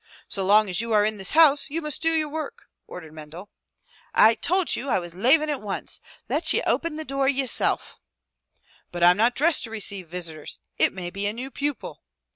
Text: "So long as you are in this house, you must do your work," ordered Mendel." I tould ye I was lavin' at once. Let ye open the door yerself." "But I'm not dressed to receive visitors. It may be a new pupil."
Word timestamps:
"So 0.27 0.43
long 0.43 0.67
as 0.67 0.81
you 0.81 0.93
are 0.93 1.05
in 1.05 1.17
this 1.17 1.33
house, 1.33 1.69
you 1.69 1.79
must 1.79 2.01
do 2.01 2.11
your 2.11 2.27
work," 2.27 2.63
ordered 2.87 3.13
Mendel." 3.13 3.51
I 4.25 4.33
tould 4.33 4.75
ye 4.75 4.81
I 4.87 4.97
was 4.97 5.13
lavin' 5.13 5.47
at 5.47 5.61
once. 5.61 6.01
Let 6.27 6.51
ye 6.53 6.63
open 6.63 6.95
the 6.95 7.05
door 7.05 7.27
yerself." 7.27 7.99
"But 8.91 9.03
I'm 9.03 9.17
not 9.17 9.35
dressed 9.35 9.65
to 9.65 9.69
receive 9.69 10.07
visitors. 10.09 10.57
It 10.79 10.91
may 10.91 11.11
be 11.11 11.27
a 11.27 11.33
new 11.33 11.51
pupil." 11.51 12.01